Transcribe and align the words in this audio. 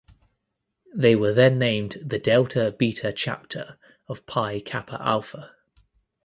They 0.95 1.15
were 1.15 1.31
then 1.31 1.59
named 1.59 1.97
the 2.03 2.17
Delta 2.17 2.71
Beta 2.75 3.13
Chapter 3.13 3.77
of 4.07 4.25
Pi 4.25 4.59
Kappa 4.59 4.99
Alpha. 4.99 5.53